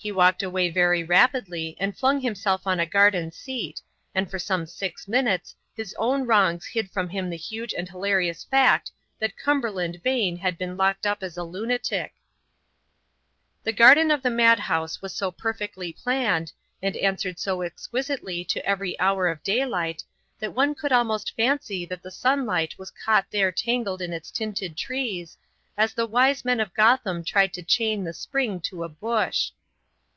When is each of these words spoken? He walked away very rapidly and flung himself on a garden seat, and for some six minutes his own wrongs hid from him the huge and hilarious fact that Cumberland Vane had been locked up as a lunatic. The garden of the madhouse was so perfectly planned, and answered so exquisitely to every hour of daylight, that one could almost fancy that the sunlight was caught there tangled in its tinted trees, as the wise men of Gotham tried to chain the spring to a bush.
He 0.00 0.12
walked 0.12 0.44
away 0.44 0.70
very 0.70 1.02
rapidly 1.02 1.76
and 1.80 1.94
flung 1.98 2.20
himself 2.20 2.68
on 2.68 2.78
a 2.78 2.86
garden 2.86 3.32
seat, 3.32 3.82
and 4.14 4.30
for 4.30 4.38
some 4.38 4.64
six 4.64 5.08
minutes 5.08 5.56
his 5.74 5.92
own 5.98 6.24
wrongs 6.24 6.66
hid 6.66 6.92
from 6.92 7.08
him 7.08 7.28
the 7.28 7.36
huge 7.36 7.74
and 7.74 7.88
hilarious 7.88 8.44
fact 8.44 8.92
that 9.18 9.36
Cumberland 9.36 10.00
Vane 10.04 10.36
had 10.36 10.56
been 10.56 10.76
locked 10.76 11.04
up 11.04 11.20
as 11.20 11.36
a 11.36 11.42
lunatic. 11.42 12.14
The 13.64 13.72
garden 13.72 14.12
of 14.12 14.22
the 14.22 14.30
madhouse 14.30 15.02
was 15.02 15.12
so 15.14 15.32
perfectly 15.32 15.92
planned, 15.92 16.52
and 16.80 16.96
answered 16.96 17.40
so 17.40 17.62
exquisitely 17.62 18.44
to 18.44 18.64
every 18.64 18.96
hour 19.00 19.26
of 19.26 19.42
daylight, 19.42 20.04
that 20.38 20.54
one 20.54 20.76
could 20.76 20.92
almost 20.92 21.34
fancy 21.34 21.84
that 21.86 22.04
the 22.04 22.12
sunlight 22.12 22.76
was 22.78 22.92
caught 22.92 23.26
there 23.32 23.50
tangled 23.50 24.00
in 24.00 24.12
its 24.12 24.30
tinted 24.30 24.76
trees, 24.76 25.36
as 25.76 25.92
the 25.92 26.06
wise 26.06 26.44
men 26.44 26.60
of 26.60 26.72
Gotham 26.72 27.24
tried 27.24 27.52
to 27.54 27.64
chain 27.64 28.04
the 28.04 28.14
spring 28.14 28.60
to 28.60 28.84
a 28.84 28.88
bush. 28.88 29.50